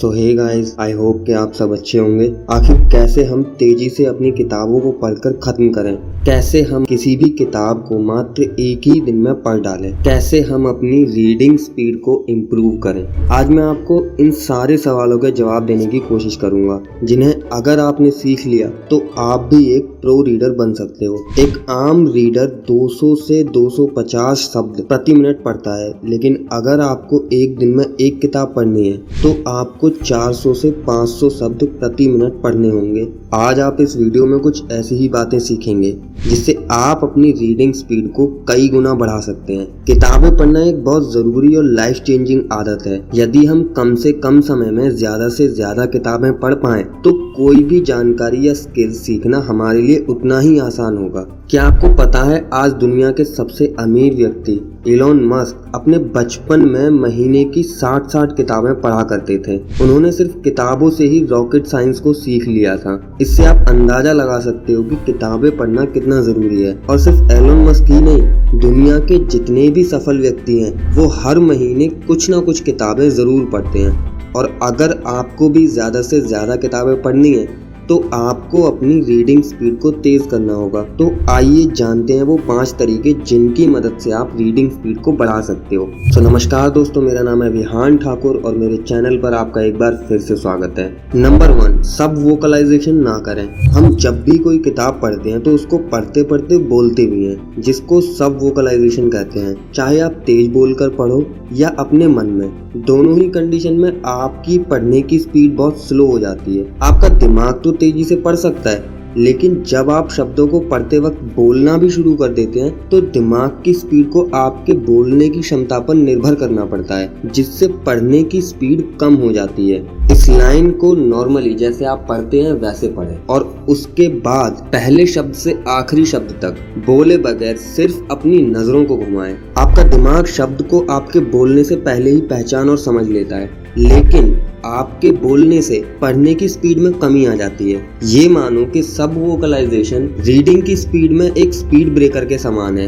[0.00, 4.04] So hey guys I hope कि आप सब अच्छे होंगे। आखिर कैसे हम तेज़ी से
[4.04, 5.96] अपनी किताबों को पढ़कर खत्म करें?
[6.24, 9.92] कैसे हम किसी भी किताब को मात्र एक ही दिन में पढ़ डालें?
[10.04, 13.04] कैसे हम अपनी रीडिंग स्पीड को इम्प्रूव करें?
[13.30, 18.10] आज मैं आपको इन सारे सवालों के जवाब देने की कोशिश करूँगा, जिन्हें अगर आपने
[18.12, 23.14] सीख लिया तो आप भी एक प्रो रीडर बन सकते हो। एक आम रीडर 200
[23.16, 28.52] से 250 शब्द प्रति मिनट पढ़ता है, लेकिन अगर आपको एक दिन में एक किताब
[28.56, 33.96] पढ़नी है तो आपको 400 से 500 शब्द प्रति मिनट पढ़ने होंगे। आज आप इस
[33.96, 35.90] वीडियो में कुछ ऐसी ही बातें सीखेंगे,
[36.24, 41.12] जिससे आप अपनी रीडिंग स्पीड को कई गुना बढ़ा सकते हैं। किताबें पढ़ना एक बहुत
[41.12, 45.48] ज़रूरी और लाइफ चेंजिंग आदत है। यदि हम कम से कम समय में ज़्यादा से
[45.48, 50.58] ज़्यादा किताबें पढ़ पाएँ तो कोई भी जानकारी या स्किल सीखना हमारे लिए उतना ही
[50.60, 51.20] आसान होगा।
[51.50, 56.88] क्या आपको पता है आज दुनिया के सबसे अमीर व्यक्ति इलोन मस्क अपने बचपन में
[56.90, 62.12] महीने की 60-60 किताबें पढ़ा करते थे। उन्होंने सिर्फ़ किताबों से ही रॉकेट साइंस को
[62.12, 66.74] सीख लिया था। इससे आप अंदाज़ा लगा सकते हो कि किताबें पढ़ना कितना ज़रूरी है।
[66.80, 71.38] और सिर्फ़ एलोन मस्क ही नहीं, दुनिया के जितने भी सफल व्यक्ति हैं, वो हर
[71.40, 76.56] महीने कुछ ना कुछ किताबें ज़रूर पढ़ते हैं। और अगर आपको भी ज़्यादा से ज़्यादा
[76.56, 77.46] किताबें पढ़नी है
[77.88, 82.74] तो आपको अपनी रीडिंग स्पीड को तेज करना होगा। तो आइए जानते हैं वो पाँच
[82.78, 87.22] तरीके जिनकी मदद से आप रीडिंग स्पीड को बढ़ा सकते हो। तो नमस्कार दोस्तों, मेरा
[87.22, 90.90] नाम है विहान ठाकुर और मेरे चैनल पर आपका एक बार फिर से स्वागत है।
[91.14, 95.78] नंबर वन सब वोकलाइजेशन ना करें। हम जब भी कोई किताब पढ़ते हैं तो उसको
[95.88, 101.24] पढ़ते पढ़ते बोलते भी हैं, जिसको सब वोकलाइजेशन कहते हैं। चाहे आप तेज बोलकर पढ़ो
[101.52, 106.18] या अपने मन में, दोनों ही कंडीशन में आपकी पढ़ने की स्पीड बहुत स्लो हो
[106.18, 110.58] जाती है। आपका दिमाग तो तेज़ी से पढ़ सकता है। लेकिन जब आप शब्दों को
[110.60, 115.28] पढ़ते वक्त बोलना भी शुरू कर देते हैं तो दिमाग की स्पीड को आपके बोलने
[115.28, 119.80] की क्षमता पर निर्भर करना पड़ता है, जिससे पढ़ने की स्पीड कम हो जाती है।
[120.12, 125.34] इस लाइन को नॉर्मली जैसे आप पढ़ते हैं, वैसे पढ़ें। और उसके बाद पहले शब्द
[125.34, 130.86] से आखिरी शब्द तक बोले बगैर सिर्फ़ अपनी नज़रों को घुमाएँ। आपका दिमाग शब्द को
[130.90, 134.36] आपके बोलने से पहले ही पहचान और समझ लेता है। लेकिन
[134.66, 139.14] आपके बोलने से पढ़ने की स्पीड में कमी आ जाती है। ये मानो कि सब
[139.18, 142.86] वोकलाइजेशन रीडिंग की स्पीड में एक स्पीड ब्रेकर के समान है।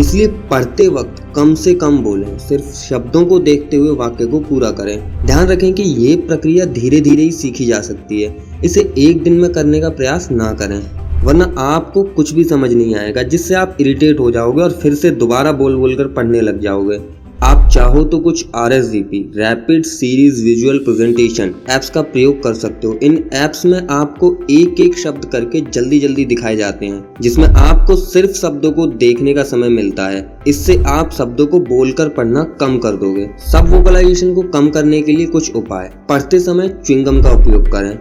[0.00, 4.70] इसलिए पढ़ते वक्त कम से कम बोलें, सिर्फ़ शब्दों को देखते हुए वाक्य को पूरा
[4.70, 9.22] करें। ध्यान रखें कि ये प्रक्रिया धीरे धीरे ही सीखी जा सकती है। इसे एक
[9.22, 10.80] दिन में करने का प्रयास ना करें,
[11.24, 15.10] वरना आपको कुछ भी समझ नहीं आएगा, जिससे आप इरिटेट हो जाओगे और फिर से
[15.12, 16.98] दोबारा बोल बोल कर पढ़ने लग जाओगे।
[17.44, 22.42] आप चाहो तो कुछ R S D P rapid series visual presentation apps का प्रयोग
[22.42, 26.86] कर सकते हो। इन एप्स में आपको एक एक शब्द करके जल्दी जल्दी दिखाए जाते
[26.86, 31.60] हैं, जिसमें आपको सिर्फ़ शब्दों को देखने का समय मिलता है। इससे आप शब्दों को
[31.60, 36.40] बोलकर पढ़ना कम कर दोगे। सब वोकलाइजेशन को कम करने के लिए कुछ उपाय। पढ़ते
[36.40, 37.96] समय च्विंगम का उपयोग करें।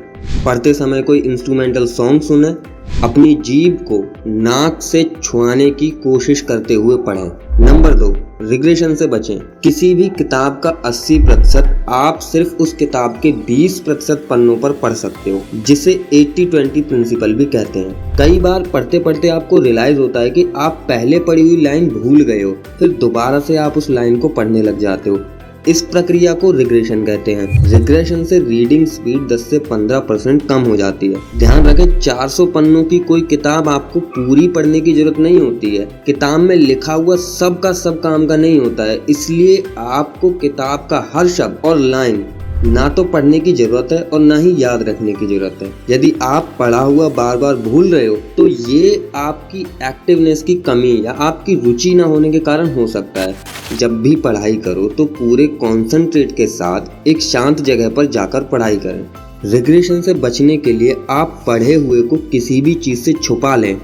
[0.46, 2.56] पढ़ते समय कोई इंस्ट्रूमेंटल सॉन्ग सुने।
[3.04, 7.30] अपनी जीभ को नाक से छुआने की कोशिश करते हुए पढ़ें।
[7.66, 8.16] नंबर दो
[8.48, 13.80] रिग्रेशन से बचें। किसी भी किताब का 80 प्रतिशत आप सिर्फ़ उस किताब के 20
[13.80, 19.00] प्रतिशत पन्नों पर पढ़ सकते हो, जिसे 80-20 प्रिंसिपल भी कहते हैं। कई बार पढ़ते
[19.00, 22.92] पढ़ते आपको रियलाइज़ होता है कि आप पहले पढ़ी हुई लाइन भूल गए हो, फिर
[22.92, 25.20] दोबारा से आप उस लाइन को पढ़ने लग जाते हो।
[25.68, 30.62] इस प्रक्रिया को रिग्रेशन कहते हैं। रिग्रेशन से रीडिंग स्पीड 10 से 15 परसेंट कम
[30.62, 35.20] हो जाती है। ध्यान रखें 400 पन्नों की कोई किताब आपको पूरी पढ़ने की ज़रूरत
[35.20, 39.00] नहीं होती है। किताब में लिखा हुआ सब का सब काम का नहीं होता है।
[39.10, 42.26] इसलिए आपको किताब का हर शब्द और लाइन
[42.66, 46.14] ना तो पढ़ने की ज़रूरत है और ना ही याद रखने की ज़रूरत है। यदि
[46.22, 51.12] आप पढ़ा हुआ बार बार भूल रहे हो तो ये आपकी एक्टिवनेस की कमी या
[51.12, 55.48] आपकी रुचि ना होने के कारण हो सकता है। जब भी पढ़ाई करो तो पूरे
[55.62, 59.06] कॉन्सेंट्रेट के साथ एक शांत जगह पर जाकर पढ़ाई करें।
[59.46, 63.76] रिग्रेशन से बचने के लिए आप पढ़े हुए को किसी भी चीज़ से छुपा लें,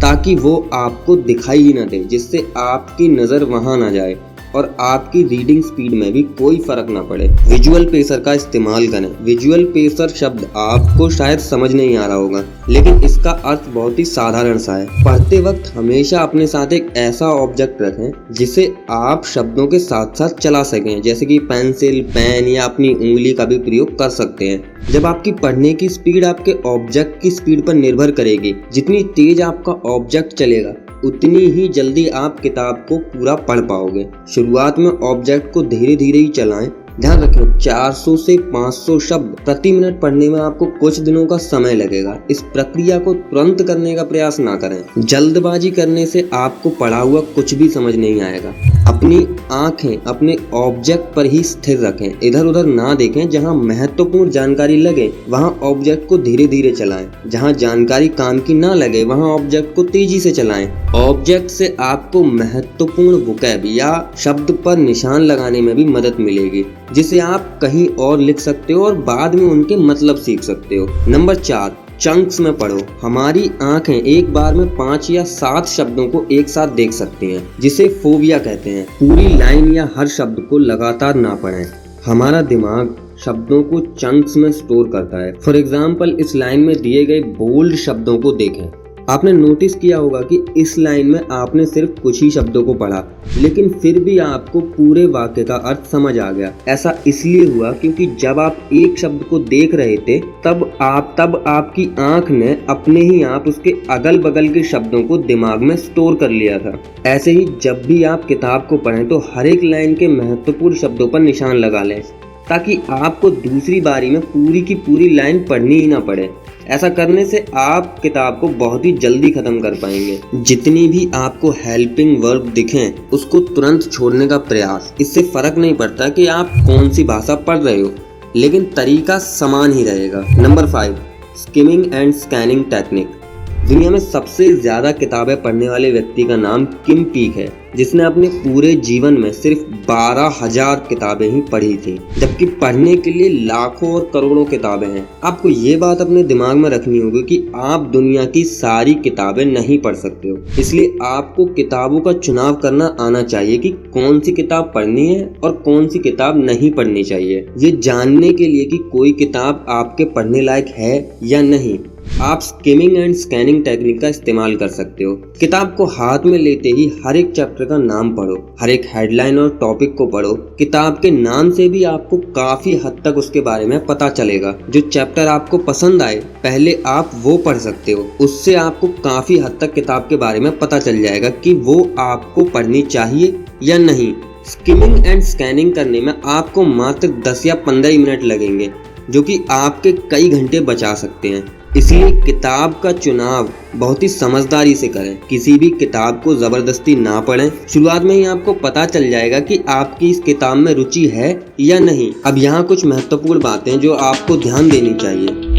[0.00, 4.16] ताकि वो आपको दिखाई ही ना दे, जिससे आपकी नज़र वहाँ ना जाए।
[4.54, 9.08] और आपकी रीडिंग स्पीड में भी कोई फ़र्क ना पड़े। विजुअल पेसर का इस्तेमाल करें।
[9.24, 14.04] विजुअल पेसर शब्द आपको शायद समझ नहीं आ रहा होगा, लेकिन इसका अर्थ बहुत ही
[14.04, 19.66] साधारण सा है। पढ़ते वक्त हमेशा अपने साथ एक ऐसा ऑब्जेक्ट रखें, जिसे आप शब्दों
[19.66, 23.98] के साथ साथ चला सकें, जैसे कि पेंसिल पेन या अपनी उंगली का भी प्रयोग
[23.98, 28.54] कर सकते हैं। जब आपकी पढ़ने की स्पीड आपके ऑब्जेक्ट की स्पीड पर निर्भर करेगी,
[28.72, 30.74] जितनी तेज आपका ऑब्जेक्ट चलेगा
[31.04, 36.18] उतनी ही जल्दी आप किताब को पूरा पढ़ पाओगे। शुरुआत में ऑब्जेक्ट को धीरे धीरे
[36.18, 36.70] ही चलाएँ।
[37.00, 41.74] ध्यान रखें 400 से 500 शब्द प्रति मिनट पढ़ने में आपको कुछ दिनों का समय
[41.74, 47.00] लगेगा। इस प्रक्रिया को तुरंत करने का प्रयास ना करें। जल्दबाजी करने से आपको पढ़ा
[47.00, 48.54] हुआ कुछ भी समझ नहीं आएगा।
[48.90, 49.16] अपनी
[49.52, 55.06] आँखें अपने ऑब्जेक्ट पर ही स्थिर रखें। इधर उधर ना देखें, जहाँ महत्वपूर्ण जानकारी लगे,
[55.28, 59.82] वहाँ ऑब्जेक्ट को धीरे धीरे चलाएँ। जहाँ जानकारी काम की ना लगे, वहाँ ऑब्जेक्ट को
[59.82, 60.66] तेज़ी से चलाएँ।
[60.96, 67.18] ऑब्जेक्ट से आपको महत्वपूर्ण बुकैब या शब्द पर निशान लगाने में भी मदद मिलेगी, जिसे
[67.18, 71.34] आप कहीं और लिख सकते हो और बाद में उनके मतलब सीख सकते हो। नंबर
[71.34, 76.48] चार चंक्स में पढ़ो। हमारी आँखें एक बार में पाँच या सात शब्दों को एक
[76.48, 81.14] साथ देख सकती हैं, जिसे फोबिया कहते हैं। पूरी लाइन या हर शब्द को लगातार
[81.14, 81.64] ना पढ़ें।
[82.06, 87.04] हमारा दिमाग शब्दों को चंक्स में स्टोर करता है। फॉर एग्ज़ाम्पल इस लाइन में दिए
[87.06, 92.00] गए बोल्ड शब्दों को देखें। आपने नोटिस किया होगा कि इस लाइन में आपने सिर्फ़
[92.00, 93.04] कुछ ही शब्दों को पढ़ा,
[93.38, 98.06] लेकिन फिर भी आपको पूरे वाक्य का अर्थ समझ आ गया। ऐसा इसलिए हुआ क्योंकि
[98.20, 103.00] जब आप एक शब्द को देख रहे थे, तब आप, तब आपकी आँख ने अपने
[103.00, 107.30] ही आप उसके अगल बगल के शब्दों को दिमाग में स्टोर कर लिया था। ऐसे
[107.30, 111.20] ही जब भी आप किताब को पढ़ें तो हर एक लाइन के महत्वपूर्ण शब्दों पर
[111.20, 112.00] निशान लगा लें,
[112.48, 116.30] ताकि आपको दूसरी बारी में पूरी की पूरी लाइन पढ़नी ही ना पड़े।
[116.70, 121.50] ऐसा करने से आप किताब को बहुत ही जल्दी खत्म कर पाएँगे। जितनी भी आपको
[121.58, 126.90] हेल्पिंग वर्ब दिखें, उसको तुरंत छोड़ने का प्रयास। इससे फ़र्क नहीं पड़ता कि आप कौन
[126.90, 127.92] सी भाषा पढ़ रहे हो,
[128.36, 130.98] लेकिन तरीका समान ही रहेगा। Number five
[131.36, 133.19] skimming and scanning technique
[133.60, 138.28] दुनिया में सबसे ज़्यादा किताबें पढ़ने वाले व्यक्ति का नाम किम पीक है, जिसने अपने
[138.28, 143.92] पूरे जीवन में सिर्फ़ बारह हज़ार किताबें ही पढ़ी थी, जबकि पढ़ने के लिए लाखों
[143.92, 148.24] और करोड़ों किताबें हैं। आपको ये बात अपने दिमाग में रखनी होगी कि आप दुनिया
[148.26, 153.58] की सारी किताबें नहीं पढ़ सकते हो। इसलिए आपको किताबों का चुनाव करना आना चाहिए
[153.58, 158.32] कि कौन सी किताब पढ़नी है और कौन सी किताब नहीं पढ़नी चाहिए। ये जानने
[158.32, 161.78] के लिए कि कोई किताब आपके पढ़ने लायक है या नहीं।
[162.20, 166.68] आप स्किमिंग एंड स्कैनिंग टेक्निक का इस्तेमाल कर सकते हो। किताब को हाथ में लेते
[166.68, 170.98] ही हर एक चैप्टर का नाम पढ़ो, हर एक हेडलाइन और टॉपिक को पढ़ो। किताब
[171.02, 175.26] के नाम से भी आपको काफ़ी हद तक उसके बारे में पता चलेगा। जो चैप्टर
[175.26, 180.06] आपको पसंद आए, पहले आप वो पढ़ सकते हो। उससे आपको काफ़ी हद तक किताब
[180.08, 184.14] के बारे में पता चल जाएगा कि वो आपको पढ़नी चाहिए या नहीं।
[184.46, 188.70] स्किमिंग एंड स्कैनिंग करने में आपको मात्र 10 या 15 मिनट लगेंगे,
[189.10, 194.74] जो कि आपके कई घंटे बचा सकते हैं। इसलिए किताब का चुनाव बहुत ही समझदारी
[194.74, 199.10] से करें। किसी भी किताब को ज़बरदस्ती ना पढ़ें। शुरुआत में ही आपको पता चल
[199.10, 201.30] जाएगा कि आपकी इस किताब में रुचि है
[201.60, 205.49] या नहीं। अब यहाँ कुछ महत्वपूर्ण बातें जो आपको ध्यान देनी चाहिए।